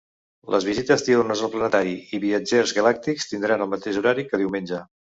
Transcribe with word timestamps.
Les 0.53 0.63
visites 0.69 1.05
diürnes 1.09 1.43
al 1.47 1.51
planetari 1.57 1.95
i 1.99 2.21
“Viatgers 2.25 2.75
galàctics” 2.81 3.31
tindran 3.35 3.67
el 3.67 3.73
mateix 3.79 4.05
horari 4.05 4.31
que 4.33 4.45
diumenge. 4.47 4.87